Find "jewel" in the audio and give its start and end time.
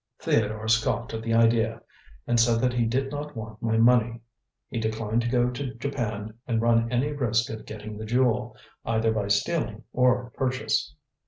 8.05-8.57